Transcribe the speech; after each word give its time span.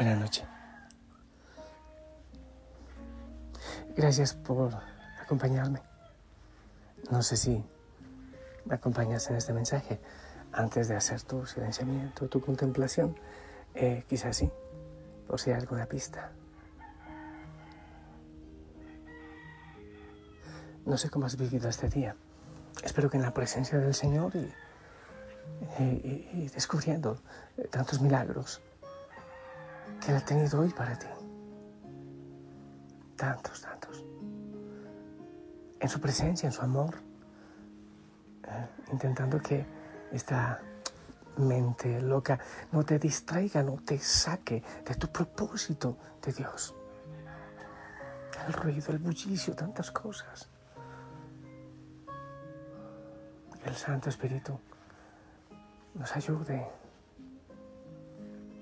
Buenas 0.00 0.18
noches. 0.18 0.44
Gracias 3.94 4.32
por 4.32 4.72
acompañarme. 5.22 5.82
No 7.10 7.22
sé 7.22 7.36
si 7.36 7.62
me 8.64 8.76
acompañas 8.76 9.28
en 9.28 9.36
este 9.36 9.52
mensaje 9.52 10.00
antes 10.52 10.88
de 10.88 10.96
hacer 10.96 11.20
tu 11.20 11.44
silenciamiento, 11.44 12.30
tu 12.30 12.40
contemplación. 12.40 13.14
Eh, 13.74 14.06
quizás 14.08 14.38
sí, 14.38 14.50
por 15.28 15.38
si 15.38 15.50
hay 15.50 15.60
alguna 15.60 15.84
pista. 15.84 16.32
No 20.86 20.96
sé 20.96 21.10
cómo 21.10 21.26
has 21.26 21.36
vivido 21.36 21.68
este 21.68 21.90
día. 21.90 22.16
Espero 22.82 23.10
que 23.10 23.18
en 23.18 23.22
la 23.22 23.34
presencia 23.34 23.78
del 23.78 23.92
Señor 23.92 24.32
y, 24.34 24.50
y 25.78 26.48
descubriendo 26.54 27.20
tantos 27.70 28.00
milagros 28.00 28.62
que 30.00 30.10
Él 30.10 30.16
ha 30.16 30.24
tenido 30.24 30.60
hoy 30.60 30.70
para 30.70 30.98
ti. 30.98 31.06
Tantos, 33.16 33.60
tantos. 33.60 34.04
En 35.78 35.88
su 35.88 36.00
presencia, 36.00 36.46
en 36.46 36.52
su 36.52 36.62
amor, 36.62 36.96
eh, 38.44 38.66
intentando 38.92 39.40
que 39.40 39.66
esta 40.10 40.60
mente 41.36 42.00
loca 42.00 42.38
no 42.72 42.84
te 42.84 42.98
distraiga, 42.98 43.62
no 43.62 43.76
te 43.84 43.98
saque 43.98 44.62
de 44.84 44.94
tu 44.94 45.08
propósito 45.08 45.96
de 46.24 46.32
Dios. 46.32 46.74
El 48.46 48.52
ruido, 48.52 48.92
el 48.92 48.98
bullicio, 48.98 49.54
tantas 49.54 49.90
cosas. 49.90 50.48
el 53.64 53.76
Santo 53.76 54.08
Espíritu 54.08 54.58
nos 55.94 56.16
ayude, 56.16 56.66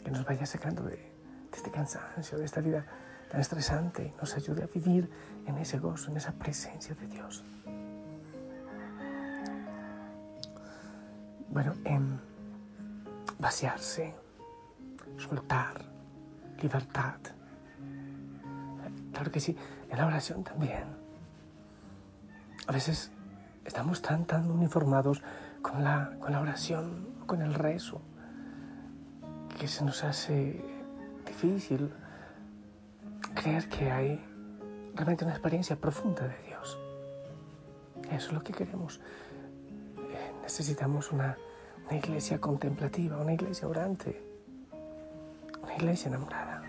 que 0.04 0.10
nos 0.10 0.24
vaya 0.24 0.44
sacando 0.44 0.82
de 0.82 1.07
de 1.50 1.56
este 1.56 1.70
cansancio, 1.70 2.38
de 2.38 2.44
esta 2.44 2.60
vida 2.60 2.84
tan 3.30 3.40
estresante, 3.40 4.14
nos 4.20 4.34
ayude 4.36 4.64
a 4.64 4.66
vivir 4.66 5.10
en 5.46 5.58
ese 5.58 5.78
gozo, 5.78 6.10
en 6.10 6.16
esa 6.16 6.32
presencia 6.32 6.94
de 6.94 7.06
Dios. 7.06 7.44
Bueno, 11.50 11.74
en 11.84 12.20
vaciarse, 13.38 14.14
soltar, 15.16 15.84
libertad. 16.62 17.16
Claro 19.12 19.30
que 19.30 19.40
sí, 19.40 19.56
en 19.90 19.98
la 19.98 20.06
oración 20.06 20.44
también. 20.44 20.84
A 22.66 22.72
veces 22.72 23.10
estamos 23.64 24.02
tan, 24.02 24.26
tan 24.26 24.50
uniformados 24.50 25.22
con 25.62 25.82
la, 25.82 26.16
con 26.20 26.32
la 26.32 26.40
oración, 26.40 27.08
con 27.26 27.42
el 27.42 27.54
rezo, 27.54 28.00
que 29.58 29.68
se 29.68 29.84
nos 29.84 30.04
hace 30.04 30.77
difícil 31.40 31.92
creer 33.34 33.68
que 33.68 33.92
hay 33.92 34.20
realmente 34.94 35.24
una 35.24 35.34
experiencia 35.34 35.76
profunda 35.76 36.26
de 36.26 36.36
Dios. 36.42 36.76
Eso 38.10 38.26
es 38.28 38.32
lo 38.32 38.42
que 38.42 38.52
queremos. 38.52 39.00
Eh, 39.98 40.32
necesitamos 40.42 41.12
una, 41.12 41.38
una 41.86 41.96
iglesia 41.96 42.40
contemplativa, 42.40 43.18
una 43.18 43.34
iglesia 43.34 43.68
orante, 43.68 44.20
una 45.62 45.74
iglesia 45.76 46.08
enamorada. 46.08 46.60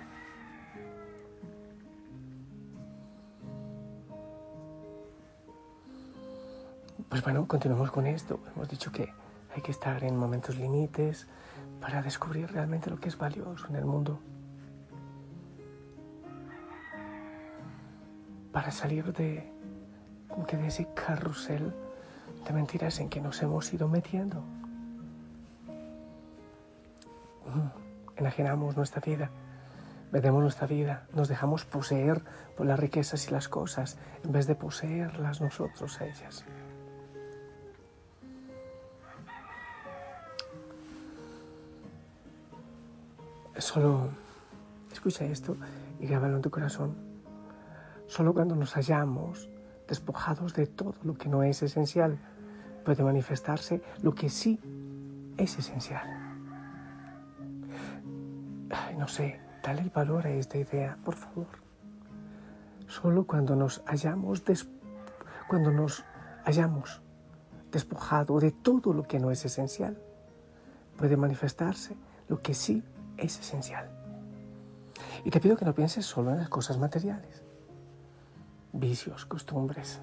Pues 7.10 7.24
bueno, 7.24 7.48
continuamos 7.48 7.90
con 7.90 8.06
esto. 8.06 8.40
Hemos 8.54 8.70
dicho 8.70 8.92
que 8.92 9.12
hay 9.56 9.64
que 9.64 9.72
estar 9.72 10.04
en 10.04 10.16
momentos 10.16 10.58
límites 10.58 11.26
para 11.82 12.04
descubrir 12.04 12.52
realmente 12.52 12.92
lo 12.92 13.00
que 13.00 13.10
es 13.10 13.18
valioso 13.18 13.66
en 13.70 13.76
el 13.76 13.86
mundo. 13.86 14.20
Para 18.52 18.72
salir 18.72 19.14
de, 19.14 19.52
de 20.52 20.68
ese 20.68 20.88
carrusel 20.94 21.74
de 22.46 22.54
mentiras 22.54 23.00
en 23.00 23.10
que 23.10 23.22
nos 23.22 23.42
hemos 23.42 23.72
ido 23.74 23.88
metiendo. 23.88 24.44
Enajenamos 28.16 28.76
nuestra 28.76 29.02
vida, 29.02 29.32
vendemos 30.12 30.42
nuestra 30.42 30.68
vida, 30.68 31.08
nos 31.14 31.28
dejamos 31.28 31.66
poseer 31.66 32.22
por 32.58 32.66
las 32.66 32.80
riquezas 32.80 33.28
y 33.28 33.32
las 33.32 33.48
cosas 33.48 33.98
en 34.24 34.32
vez 34.32 34.46
de 34.48 34.56
poseerlas 34.56 35.42
nosotros 35.42 36.00
a 36.02 36.06
ellas. 36.06 36.46
Solo 43.58 44.10
escucha 44.92 45.26
esto 45.26 45.58
y 46.00 46.08
grábalo 46.08 46.38
en 46.38 46.42
tu 46.42 46.50
corazón. 46.50 47.09
Solo 48.10 48.34
cuando 48.34 48.56
nos 48.56 48.74
hallamos 48.74 49.52
despojados 49.88 50.56
de 50.56 50.66
todo 50.66 50.96
lo 51.04 51.14
que 51.14 51.30
no 51.30 51.44
es 51.44 51.62
esencial 51.62 52.18
puede 52.84 53.04
manifestarse 53.04 53.84
lo 54.02 54.16
que 54.16 54.30
sí 54.30 54.60
es 55.38 55.60
esencial. 55.60 56.08
no 58.98 59.08
sé, 59.08 59.40
dale 59.64 59.82
el 59.82 59.92
valor 59.92 60.26
a 60.26 60.32
esta 60.32 60.58
idea, 60.58 60.98
por 61.06 61.14
favor. 61.14 61.46
Solo 62.88 63.28
cuando 63.28 63.56
nos 63.56 63.84
hallamos, 63.86 64.44
cuando 65.48 65.70
nos 65.70 66.04
hallamos 66.46 67.04
despojado 67.72 68.40
de 68.40 68.52
todo 68.52 68.92
lo 68.92 69.04
que 69.04 69.20
no 69.20 69.30
es 69.30 69.46
esencial, 69.46 70.02
puede 70.98 71.16
manifestarse 71.16 71.96
lo 72.28 72.42
que 72.42 72.56
sí 72.56 72.84
es 73.18 73.40
esencial. 73.40 73.88
Y 75.24 75.30
te 75.30 75.40
pido 75.40 75.56
que 75.56 75.66
no 75.66 75.76
pienses 75.76 76.08
solo 76.08 76.32
en 76.32 76.40
las 76.40 76.50
cosas 76.50 76.80
materiales 76.80 77.44
vicios, 78.80 79.26
costumbres, 79.26 80.00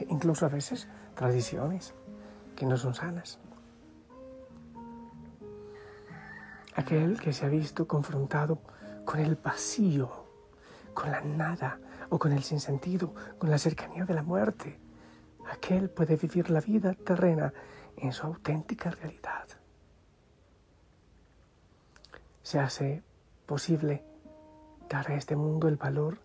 e 0.00 0.06
incluso 0.08 0.46
a 0.46 0.48
veces 0.48 0.88
tradiciones 1.14 1.94
que 2.56 2.66
no 2.66 2.76
son 2.76 2.94
sanas. 2.94 3.38
Aquel 6.74 7.20
que 7.20 7.32
se 7.32 7.46
ha 7.46 7.48
visto 7.48 7.86
confrontado 7.86 8.58
con 9.04 9.20
el 9.20 9.36
vacío, 9.36 10.24
con 10.92 11.10
la 11.10 11.20
nada 11.20 11.78
o 12.10 12.18
con 12.18 12.32
el 12.32 12.42
sinsentido, 12.42 13.14
con 13.38 13.50
la 13.50 13.58
cercanía 13.58 14.04
de 14.04 14.14
la 14.14 14.22
muerte, 14.22 14.78
aquel 15.50 15.90
puede 15.90 16.16
vivir 16.16 16.50
la 16.50 16.60
vida 16.60 16.94
terrena 16.94 17.52
en 17.96 18.12
su 18.12 18.26
auténtica 18.26 18.90
realidad. 18.90 19.46
Se 22.42 22.58
hace 22.58 23.02
posible 23.46 24.04
dar 24.88 25.10
a 25.10 25.14
este 25.14 25.36
mundo 25.36 25.68
el 25.68 25.76
valor 25.76 26.18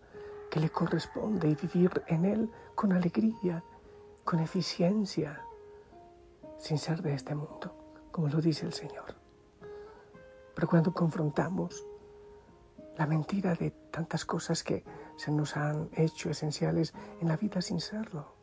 que 0.49 0.59
le 0.59 0.69
corresponde 0.69 1.49
y 1.49 1.55
vivir 1.55 2.03
en 2.07 2.25
Él 2.25 2.51
con 2.75 2.91
alegría, 2.93 3.63
con 4.23 4.39
eficiencia, 4.39 5.43
sin 6.57 6.77
ser 6.77 7.01
de 7.01 7.13
este 7.13 7.35
mundo, 7.35 7.73
como 8.11 8.27
lo 8.27 8.41
dice 8.41 8.65
el 8.65 8.73
Señor. 8.73 9.15
Pero 10.55 10.67
cuando 10.67 10.93
confrontamos 10.93 11.85
la 12.97 13.05
mentira 13.05 13.55
de 13.55 13.71
tantas 13.91 14.25
cosas 14.25 14.63
que 14.63 14.83
se 15.15 15.31
nos 15.31 15.55
han 15.55 15.89
hecho 15.93 16.29
esenciales 16.29 16.93
en 17.21 17.29
la 17.29 17.37
vida 17.37 17.61
sin 17.61 17.79
serlo, 17.79 18.33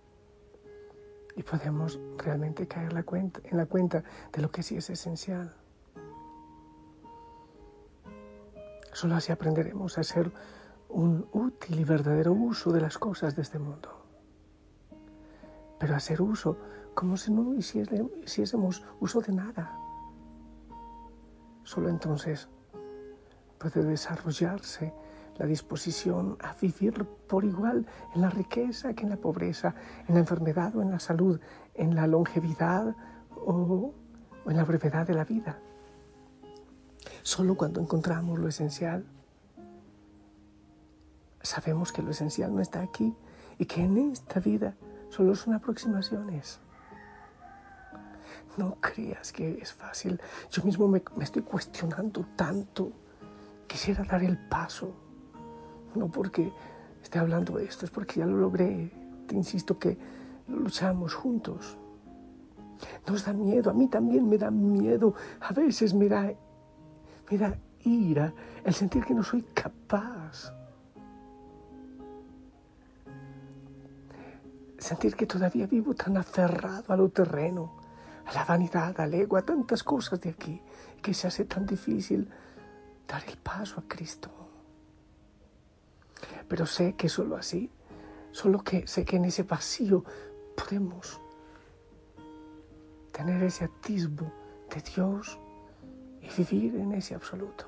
y 1.37 1.43
podemos 1.43 2.01
realmente 2.17 2.67
caer 2.67 2.89
en 2.89 3.57
la 3.59 3.67
cuenta 3.67 4.03
de 4.33 4.41
lo 4.41 4.51
que 4.51 4.63
sí 4.63 4.77
es 4.77 4.89
esencial. 4.89 5.55
Solo 8.95 9.17
así 9.17 9.31
aprenderemos 9.31 9.99
a 9.99 10.03
ser 10.03 10.33
un 10.89 11.29
útil 11.33 11.81
y 11.81 11.85
verdadero 11.85 12.33
uso 12.33 12.73
de 12.73 12.81
las 12.81 12.99
cosas 12.99 13.37
de 13.37 13.43
este 13.43 13.59
mundo. 13.59 13.91
Pero 15.79 15.95
hacer 15.95 16.23
uso 16.23 16.57
como 16.95 17.17
si 17.17 17.33
no 17.33 17.55
hiciésemos 17.55 18.83
uso 19.01 19.21
de 19.21 19.33
nada. 19.33 19.79
Solo 21.65 21.89
entonces 21.89 22.49
puede 23.59 23.83
desarrollarse 23.85 24.95
la 25.37 25.47
disposición 25.47 26.39
a 26.41 26.55
vivir 26.55 27.05
por 27.05 27.45
igual 27.45 27.87
en 28.15 28.23
la 28.23 28.31
riqueza 28.31 28.95
que 28.95 29.03
en 29.03 29.11
la 29.11 29.17
pobreza, 29.17 29.75
en 30.09 30.15
la 30.15 30.21
enfermedad 30.21 30.75
o 30.77 30.83
en 30.83 30.91
la 30.91 30.99
salud, 30.99 31.39
en 31.75 31.95
la 31.95 32.07
longevidad 32.07 32.97
o, 33.35 33.93
o 34.45 34.51
en 34.51 34.57
la 34.57 34.65
brevedad 34.65 35.07
de 35.07 35.15
la 35.15 35.25
vida. 35.25 35.59
Solo 37.23 37.57
cuando 37.57 37.81
encontramos 37.81 38.39
lo 38.39 38.49
esencial 38.49 39.05
sabemos 41.47 41.93
que 41.93 42.03
lo 42.03 42.11
esencial 42.11 42.55
no 42.55 42.61
está 42.61 42.83
aquí 42.83 43.15
y 43.59 43.67
que 43.67 43.83
en 43.83 44.11
esta 44.13 44.41
vida 44.41 44.75
solo 45.09 45.35
son 45.35 45.55
aproximaciones. 45.55 46.61
No 48.57 48.77
creas 48.81 49.33
que 49.33 49.59
es 49.59 49.73
fácil. 49.73 50.21
Yo 50.51 50.63
mismo 50.63 50.89
me, 50.89 51.03
estoy 51.21 51.43
cuestionando 51.43 52.27
tanto. 52.37 52.91
Quisiera 53.67 54.03
dar 54.05 54.23
el 54.23 54.39
paso. 54.39 54.95
No 55.95 56.09
porque 56.09 56.53
esté 57.03 57.19
hablando 57.19 57.59
de 57.59 57.65
esto, 57.65 57.85
es 57.85 57.91
porque 57.91 58.21
ya 58.21 58.27
lo 58.27 58.37
logré. 58.37 58.91
Te 59.27 59.35
insisto 59.35 59.79
que 59.79 59.99
lo 60.49 60.57
luchamos 60.57 61.15
juntos. 61.15 61.77
Nos 63.07 63.25
da 63.25 63.33
miedo, 63.33 63.71
a 63.71 63.75
mí 63.75 63.89
también 63.89 64.29
me 64.29 64.39
da 64.39 64.51
miedo. 64.51 65.15
A 65.41 65.53
veces 65.53 65.95
me 65.95 66.09
da, 66.09 66.33
me 67.31 67.39
da 67.39 67.59
ira, 67.85 68.33
el 68.65 68.75
sentir 68.75 69.05
que 69.05 69.15
no 69.15 69.23
soy 69.23 69.43
capaz. 69.55 70.53
Sentir 74.87 75.17
que 75.17 75.27
todavía 75.27 75.67
vivo 75.67 75.95
tan 75.95 76.17
aferrado 76.17 76.93
a 76.93 76.97
lo 76.97 77.09
terreno, 77.09 77.73
a 78.25 78.33
la 78.33 78.45
vanidad, 78.45 79.01
al 79.01 79.15
ego, 79.15 79.37
a 79.37 79.43
tantas 79.43 79.83
cosas 79.83 80.21
de 80.21 80.31
aquí, 80.31 80.63
que 81.03 81.13
se 81.13 81.27
hace 81.27 81.45
tan 81.45 81.67
difícil 81.67 82.31
dar 83.09 83.25
el 83.27 83.37
paso 83.37 83.81
a 83.81 83.89
Cristo. 83.89 84.31
Pero 86.47 86.67
sé 86.67 86.95
que 86.95 87.09
solo 87.09 87.35
así, 87.35 87.69
solo 88.31 88.63
que 88.63 88.87
sé 88.87 89.05
que 89.05 89.17
en 89.17 89.25
ese 89.25 89.43
vacío 89.43 90.05
podemos 90.57 91.21
tener 93.11 93.43
ese 93.43 93.65
atisbo 93.65 94.31
de 94.73 94.83
Dios 94.83 95.37
y 96.23 96.29
vivir 96.45 96.77
en 96.77 96.93
ese 96.93 97.17
absoluto. 97.17 97.67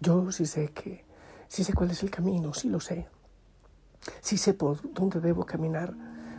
Yo 0.00 0.30
sí 0.30 0.44
sé 0.44 0.68
que, 0.72 1.08
sí 1.50 1.64
sé 1.64 1.74
cuál 1.74 1.90
es 1.90 2.02
el 2.04 2.10
camino, 2.10 2.54
sí 2.54 2.68
lo 2.68 2.78
sé. 2.78 3.08
Sí 4.20 4.38
sé 4.38 4.54
por 4.54 4.92
dónde 4.94 5.20
debo 5.20 5.44
caminar, 5.44 5.92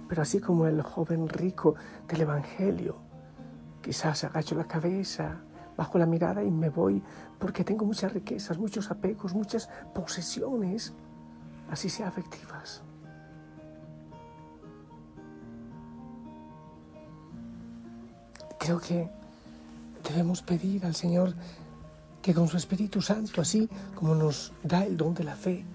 pero 0.07 0.21
así 0.21 0.39
como 0.39 0.67
el 0.67 0.81
joven 0.81 1.27
rico 1.27 1.75
del 2.07 2.21
Evangelio, 2.21 2.95
quizás 3.81 4.23
agacho 4.23 4.55
la 4.55 4.63
cabeza, 4.63 5.41
bajo 5.75 5.97
la 5.97 6.05
mirada 6.05 6.43
y 6.43 6.49
me 6.49 6.69
voy 6.69 7.03
porque 7.39 7.65
tengo 7.65 7.85
muchas 7.85 8.13
riquezas, 8.13 8.57
muchos 8.57 8.89
apegos, 8.89 9.33
muchas 9.33 9.69
posesiones, 9.93 10.93
así 11.69 11.89
sea 11.89 12.07
afectivas. 12.07 12.81
Creo 18.57 18.79
que 18.79 19.09
debemos 20.07 20.41
pedir 20.41 20.85
al 20.85 20.95
Señor 20.95 21.33
que 22.21 22.33
con 22.33 22.47
su 22.47 22.57
Espíritu 22.57 23.01
Santo, 23.01 23.41
así 23.41 23.67
como 23.95 24.13
nos 24.13 24.53
da 24.63 24.85
el 24.85 24.95
don 24.95 25.13
de 25.13 25.23
la 25.23 25.35
fe, 25.35 25.65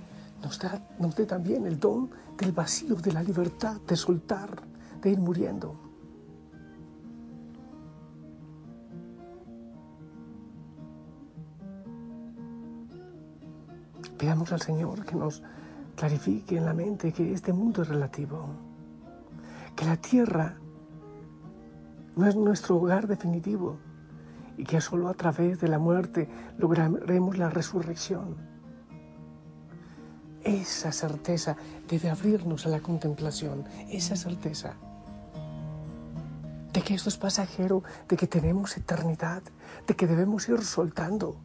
nos, 0.42 0.58
da, 0.58 0.80
nos 0.98 1.16
dé 1.16 1.26
también 1.26 1.66
el 1.66 1.78
don 1.80 2.10
del 2.36 2.52
vacío, 2.52 2.94
de 2.96 3.12
la 3.12 3.22
libertad, 3.22 3.80
de 3.86 3.96
soltar, 3.96 4.62
de 5.02 5.10
ir 5.10 5.18
muriendo. 5.18 5.74
Pidamos 14.16 14.52
al 14.52 14.62
Señor 14.62 15.04
que 15.04 15.14
nos 15.14 15.42
clarifique 15.94 16.56
en 16.56 16.64
la 16.64 16.74
mente 16.74 17.12
que 17.12 17.32
este 17.32 17.52
mundo 17.52 17.82
es 17.82 17.88
relativo, 17.88 18.46
que 19.74 19.84
la 19.84 19.96
tierra 19.96 20.56
no 22.14 22.26
es 22.26 22.34
nuestro 22.34 22.76
hogar 22.76 23.06
definitivo 23.06 23.78
y 24.56 24.64
que 24.64 24.80
solo 24.80 25.08
a 25.08 25.14
través 25.14 25.60
de 25.60 25.68
la 25.68 25.78
muerte 25.78 26.28
lograremos 26.58 27.38
la 27.38 27.48
resurrección. 27.50 28.36
Esa 30.42 30.92
certeza 30.92 31.56
debe 31.88 32.10
abrirnos 32.10 32.66
a 32.66 32.68
la 32.68 32.80
contemplación, 32.80 33.64
esa 33.90 34.16
certeza 34.16 34.74
de 36.76 36.82
que 36.82 36.92
esto 36.92 37.08
es 37.08 37.16
pasajero, 37.16 37.82
de 38.06 38.18
que 38.18 38.26
tenemos 38.26 38.76
eternidad, 38.76 39.42
de 39.86 39.96
que 39.96 40.06
debemos 40.06 40.46
ir 40.50 40.62
soltando. 40.62 41.36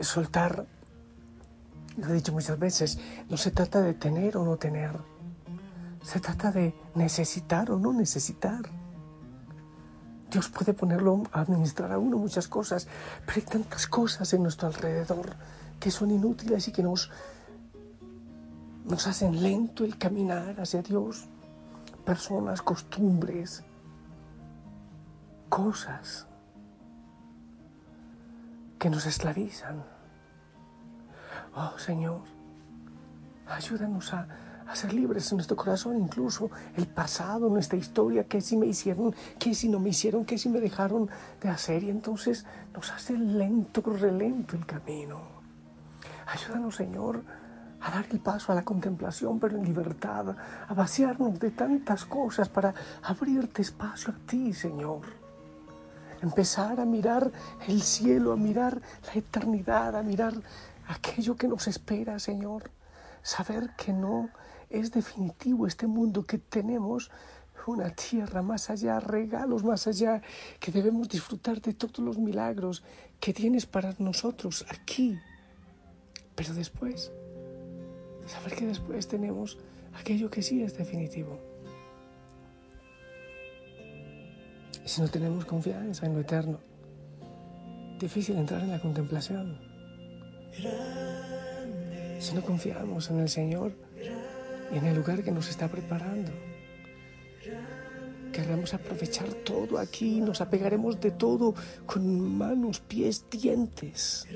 Soltar, 0.00 0.66
lo 1.96 2.08
he 2.08 2.12
dicho 2.12 2.30
muchas 2.30 2.56
veces, 2.56 3.00
no 3.28 3.36
se 3.36 3.50
trata 3.50 3.80
de 3.80 3.94
tener 3.94 4.36
o 4.36 4.44
no 4.44 4.56
tener, 4.56 4.92
se 6.04 6.20
trata 6.20 6.52
de 6.52 6.72
necesitar 6.94 7.72
o 7.72 7.80
no 7.80 7.92
necesitar. 7.92 8.62
Dios 10.34 10.48
puede 10.48 10.74
ponerlo 10.74 11.22
a 11.30 11.42
administrar 11.42 11.92
a 11.92 11.98
uno 11.98 12.18
muchas 12.18 12.48
cosas, 12.48 12.88
pero 13.24 13.36
hay 13.36 13.42
tantas 13.42 13.86
cosas 13.86 14.32
en 14.34 14.42
nuestro 14.42 14.66
alrededor 14.66 15.36
que 15.78 15.92
son 15.92 16.10
inútiles 16.10 16.66
y 16.66 16.72
que 16.72 16.82
nos, 16.82 17.08
nos 18.84 19.06
hacen 19.06 19.40
lento 19.40 19.84
el 19.84 19.96
caminar 19.96 20.60
hacia 20.60 20.82
Dios. 20.82 21.28
Personas, 22.04 22.62
costumbres, 22.62 23.62
cosas 25.48 26.26
que 28.76 28.90
nos 28.90 29.06
esclavizan. 29.06 29.84
Oh 31.54 31.78
Señor, 31.78 32.22
ayúdanos 33.46 34.12
a 34.12 34.26
a 34.68 34.76
ser 34.76 34.92
libres 34.92 35.30
en 35.30 35.36
nuestro 35.36 35.56
corazón, 35.56 35.98
incluso 35.98 36.50
el 36.76 36.86
pasado, 36.86 37.48
nuestra 37.48 37.78
historia, 37.78 38.24
qué 38.24 38.40
si 38.40 38.56
me 38.56 38.66
hicieron, 38.66 39.14
qué 39.38 39.54
si 39.54 39.68
no 39.68 39.78
me 39.78 39.90
hicieron, 39.90 40.24
qué 40.24 40.38
si 40.38 40.48
me 40.48 40.60
dejaron 40.60 41.08
de 41.40 41.48
hacer. 41.48 41.82
Y 41.82 41.90
entonces 41.90 42.46
nos 42.72 42.90
hace 42.90 43.16
lento, 43.16 43.82
relento 43.82 44.56
el 44.56 44.64
camino. 44.66 45.20
Ayúdanos, 46.26 46.76
Señor, 46.76 47.22
a 47.80 47.90
dar 47.90 48.06
el 48.10 48.20
paso 48.20 48.50
a 48.50 48.54
la 48.54 48.64
contemplación, 48.64 49.38
pero 49.38 49.56
en 49.56 49.64
libertad, 49.64 50.34
a 50.66 50.74
vaciarnos 50.74 51.38
de 51.38 51.50
tantas 51.50 52.06
cosas 52.06 52.48
para 52.48 52.74
abrirte 53.02 53.60
espacio 53.60 54.14
a 54.14 54.26
ti, 54.26 54.54
Señor. 54.54 55.02
Empezar 56.22 56.80
a 56.80 56.86
mirar 56.86 57.30
el 57.68 57.82
cielo, 57.82 58.32
a 58.32 58.36
mirar 58.36 58.80
la 59.06 59.12
eternidad, 59.12 59.94
a 59.96 60.02
mirar 60.02 60.32
aquello 60.88 61.36
que 61.36 61.46
nos 61.46 61.68
espera, 61.68 62.18
Señor. 62.18 62.70
Saber 63.22 63.74
que 63.76 63.92
no 63.92 64.30
es 64.70 64.90
definitivo 64.90 65.66
este 65.66 65.86
mundo 65.86 66.24
que 66.24 66.38
tenemos, 66.38 67.10
una 67.66 67.90
tierra 67.90 68.42
más 68.42 68.68
allá, 68.70 69.00
regalos 69.00 69.64
más 69.64 69.86
allá, 69.86 70.20
que 70.60 70.70
debemos 70.70 71.08
disfrutar 71.08 71.60
de 71.60 71.72
todos 71.72 71.98
los 71.98 72.18
milagros 72.18 72.82
que 73.20 73.32
tienes 73.32 73.66
para 73.66 73.94
nosotros 73.98 74.66
aquí. 74.68 75.18
Pero 76.34 76.52
después, 76.52 77.10
saber 78.26 78.54
que 78.54 78.66
después 78.66 79.08
tenemos 79.08 79.58
aquello 79.94 80.30
que 80.30 80.42
sí 80.42 80.62
es 80.62 80.76
definitivo. 80.76 81.38
Si 84.84 85.00
no 85.00 85.08
tenemos 85.08 85.44
confianza 85.46 86.04
en 86.04 86.14
lo 86.14 86.20
eterno, 86.20 86.58
difícil 87.98 88.36
entrar 88.36 88.60
en 88.62 88.70
la 88.70 88.80
contemplación. 88.80 89.58
Si 92.18 92.34
no 92.34 92.42
confiamos 92.42 93.10
en 93.10 93.20
el 93.20 93.28
Señor, 93.28 93.72
en 94.74 94.86
el 94.86 94.96
lugar 94.96 95.22
que 95.22 95.30
nos 95.30 95.48
está 95.48 95.68
preparando. 95.68 96.32
Querremos 98.32 98.74
aprovechar 98.74 99.28
todo 99.44 99.78
aquí, 99.78 100.20
nos 100.20 100.40
apegaremos 100.40 101.00
de 101.00 101.12
todo 101.12 101.54
con 101.86 102.36
manos, 102.36 102.80
pies, 102.80 103.26
dientes. 103.30 104.26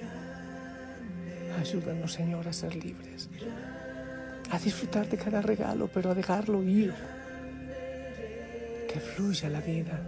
Ayúdanos, 1.59 2.13
Señor, 2.13 2.47
a 2.47 2.53
ser 2.53 2.77
libres, 2.77 3.29
a 4.51 4.59
disfrutar 4.61 5.09
de 5.09 5.19
cada 5.19 5.43
regalo, 5.43 5.91
pero 5.93 6.11
a 6.11 6.15
dejarlo 6.15 6.63
ir. 6.63 6.95
Que 8.89 9.01
fluya 9.01 9.51
la 9.51 9.61
vida, 9.61 10.01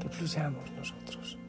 que 0.00 0.08
fluyamos 0.08 0.70
nosotros. 0.70 1.41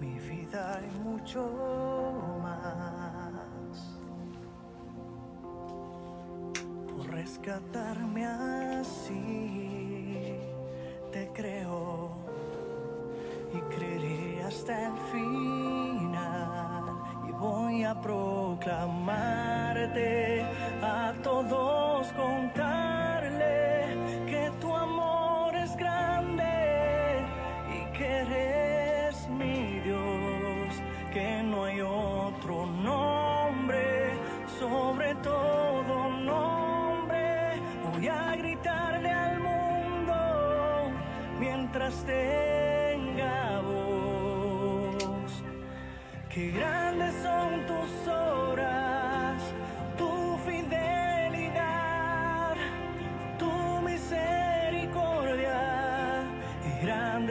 Y 0.00 0.98
mucho 1.02 1.48
más. 2.42 3.98
Por 6.90 7.06
rescatarme 7.10 8.26
así, 8.26 9.14
te 11.12 11.28
creo 11.32 12.10
y 13.54 13.60
creeré 13.74 14.42
hasta 14.42 14.88
el 14.88 14.96
final. 15.12 16.84
Y 17.28 17.32
voy 17.32 17.84
a 17.84 18.00
proclamarte 18.00 18.82
a 20.82 21.14
todos 21.22 21.75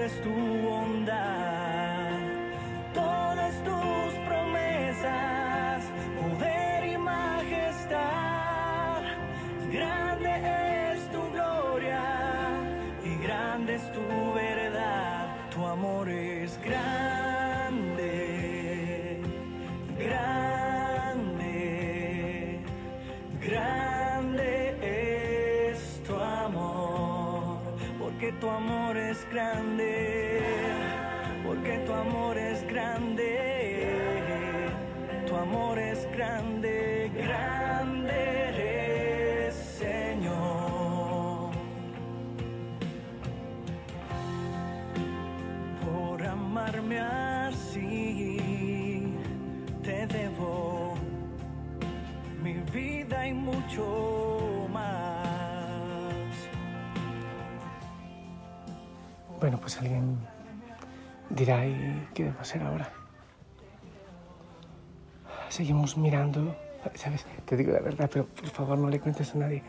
es 0.06 0.22
tu 0.22 0.30
bondad. 0.30 1.35
Tu 28.40 28.50
amor 28.50 28.98
es 28.98 29.26
grande, 29.32 30.42
porque 31.46 31.78
tu 31.86 31.94
amor 31.94 32.38
es 32.38 32.66
grande, 32.68 34.68
tu 35.28 35.36
amor 35.36 35.80
es 35.80 36.08
grande, 36.12 37.12
grande 37.16 39.52
Señor. 39.52 41.52
Por 45.86 46.26
amarme 46.26 47.00
así, 47.00 48.38
te 49.84 50.08
debo 50.08 50.96
mi 52.44 52.54
vida 52.74 53.28
y 53.28 53.34
mucho 53.34 54.25
Bueno, 59.40 59.60
pues 59.60 59.78
alguien 59.78 60.18
dirá, 61.30 61.66
¿y 61.66 62.08
qué 62.14 62.26
debo 62.26 62.40
hacer 62.40 62.64
ahora? 62.64 62.90
Seguimos 65.50 65.98
mirando, 65.98 66.56
¿sabes? 66.96 67.26
Te 67.46 67.58
digo 67.58 67.72
la 67.72 67.80
verdad, 67.80 68.10
pero 68.12 68.26
por 68.26 68.50
favor 68.50 68.78
no 68.78 68.90
le 68.90 69.00
cuentes 69.00 69.36
a 69.36 69.38
nadie. 69.38 69.62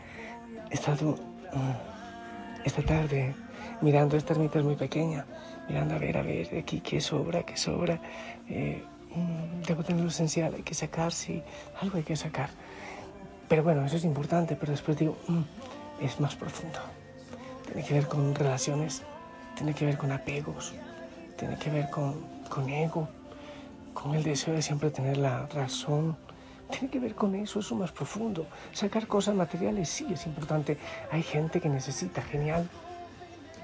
He 0.69 0.73
estado 0.73 1.15
mm, 1.53 2.65
esta 2.65 2.81
tarde 2.81 3.35
mirando 3.81 4.17
esta 4.17 4.33
ermita 4.33 4.59
es 4.59 4.65
muy 4.65 4.75
pequeña, 4.75 5.25
mirando 5.67 5.95
a 5.95 5.97
ver, 5.97 6.17
a 6.17 6.21
ver, 6.21 6.49
de 6.49 6.59
aquí 6.59 6.81
qué 6.81 6.99
sobra, 7.01 7.43
qué 7.43 7.57
sobra. 7.57 7.99
Eh, 8.49 8.83
mm, 9.15 9.63
debo 9.63 9.83
tener 9.83 10.01
lo 10.01 10.09
esencial, 10.09 10.53
hay 10.53 10.63
que 10.63 10.73
sacar, 10.73 11.11
sí, 11.11 11.43
algo 11.81 11.97
hay 11.97 12.03
que 12.03 12.15
sacar. 12.15 12.49
Pero 13.47 13.63
bueno, 13.63 13.85
eso 13.85 13.97
es 13.97 14.03
importante, 14.03 14.55
pero 14.55 14.71
después 14.71 14.97
digo, 14.97 15.17
mm, 15.27 16.03
es 16.03 16.19
más 16.19 16.35
profundo. 16.35 16.79
Tiene 17.65 17.85
que 17.85 17.93
ver 17.93 18.07
con 18.07 18.33
relaciones, 18.33 19.03
tiene 19.57 19.73
que 19.73 19.85
ver 19.85 19.97
con 19.97 20.11
apegos, 20.11 20.73
tiene 21.35 21.57
que 21.57 21.69
ver 21.71 21.89
con, 21.89 22.21
con 22.47 22.69
ego, 22.69 23.09
con 23.93 24.13
el 24.13 24.23
deseo 24.23 24.53
de 24.53 24.61
siempre 24.61 24.91
tener 24.91 25.17
la 25.17 25.47
razón. 25.47 26.15
Tiene 26.69 26.89
que 26.89 26.99
ver 26.99 27.15
con 27.15 27.33
eso, 27.33 27.59
eso 27.59 27.75
más 27.75 27.91
profundo. 27.91 28.45
Sacar 28.71 29.07
cosas 29.07 29.33
materiales 29.33 29.89
sí 29.89 30.05
es 30.11 30.25
importante. 30.27 30.77
Hay 31.11 31.23
gente 31.23 31.59
que 31.59 31.69
necesita, 31.69 32.21
genial. 32.21 32.69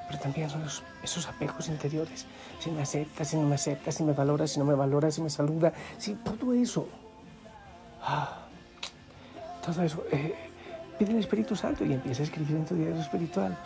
Pero 0.08 0.20
también 0.20 0.50
son 0.50 0.64
esos, 0.64 0.84
esos 1.04 1.28
apegos 1.28 1.68
interiores. 1.68 2.26
Si 2.60 2.72
me 2.72 2.82
acepta, 2.82 3.24
si 3.26 3.38
no 3.38 3.44
me 3.44 3.56
acepta, 3.56 3.92
si 3.92 4.04
me 4.04 4.14
valora, 4.14 4.48
si 4.48 4.58
no 4.58 4.66
me 4.66 4.74
valora, 4.74 5.12
si 5.12 5.22
me 5.22 5.30
saluda, 5.30 5.74
si 5.98 6.16
todo 6.16 6.54
eso. 6.54 6.88
Ah, 8.02 8.40
todo 9.66 9.84
eso. 9.84 10.04
Eh, 10.12 10.34
pide 10.98 11.12
el 11.12 11.20
Espíritu 11.20 11.56
Santo 11.56 11.86
y 11.86 11.94
empieza 11.94 12.22
a 12.22 12.26
escribir 12.26 12.56
en 12.56 12.66
tu 12.66 12.76
diario 12.76 13.00
espiritual. 13.00 13.58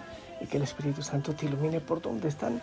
Y 0.42 0.46
que 0.46 0.58
el 0.58 0.64
Espíritu 0.64 1.02
Santo 1.02 1.34
te 1.34 1.46
ilumine 1.46 1.80
por 1.82 2.02
donde 2.02 2.28
están 2.28 2.62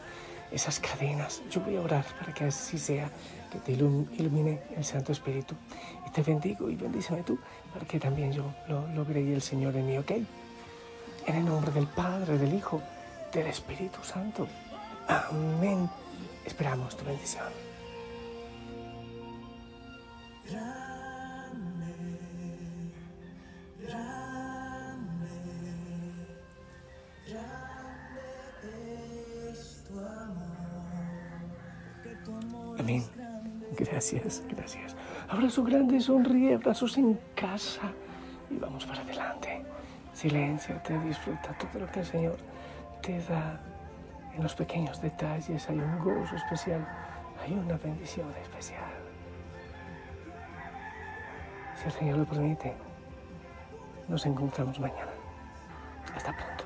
esas 0.50 0.78
cadenas. 0.78 1.42
Yo 1.50 1.60
voy 1.60 1.76
a 1.76 1.80
orar 1.80 2.04
para 2.18 2.32
que 2.32 2.44
así 2.44 2.78
sea, 2.78 3.10
que 3.50 3.58
te 3.58 3.72
ilum- 3.76 4.06
ilumine 4.18 4.62
el 4.76 4.84
Santo 4.84 5.12
Espíritu. 5.12 5.54
Y 6.06 6.10
te 6.10 6.22
bendigo 6.22 6.70
y 6.70 6.76
bendíceme 6.76 7.22
tú, 7.22 7.38
para 7.72 7.84
que 7.86 7.98
también 7.98 8.32
yo 8.32 8.44
lo 8.68 8.86
logre 8.88 9.20
el 9.32 9.42
Señor 9.42 9.74
en 9.76 9.86
mí, 9.86 9.98
¿ok? 9.98 10.10
En 11.26 11.34
el 11.36 11.44
nombre 11.44 11.72
del 11.72 11.86
Padre, 11.86 12.38
del 12.38 12.54
Hijo, 12.54 12.80
del 13.32 13.46
Espíritu 13.48 14.02
Santo. 14.04 14.46
Amén. 15.08 15.88
Esperamos 16.44 16.96
tu 16.96 17.04
bendición. 17.04 17.48
Amén. 32.78 33.04
Gracias, 33.76 34.42
gracias. 34.48 34.96
Abrazo 35.28 35.64
grande, 35.64 36.00
sonríe, 36.00 36.54
abrazos 36.54 36.96
en 36.98 37.18
casa 37.34 37.92
y 38.50 38.56
vamos 38.56 38.84
para 38.86 39.02
adelante. 39.02 39.64
Silencio, 40.12 40.76
te 40.86 40.98
disfruta 41.00 41.56
todo 41.58 41.80
lo 41.80 41.90
que 41.90 42.00
el 42.00 42.06
Señor 42.06 42.36
te 43.02 43.18
da. 43.20 43.60
En 44.36 44.42
los 44.42 44.54
pequeños 44.54 45.00
detalles 45.00 45.68
hay 45.68 45.78
un 45.78 45.98
gozo 45.98 46.34
especial, 46.34 46.86
hay 47.40 47.52
una 47.52 47.76
bendición 47.76 48.28
especial. 48.42 48.90
Si 51.76 51.86
el 51.86 51.92
Señor 51.92 52.18
lo 52.18 52.24
permite, 52.24 52.74
nos 54.08 54.26
encontramos 54.26 54.78
mañana. 54.80 55.12
Hasta 56.14 56.32
pronto. 56.32 56.63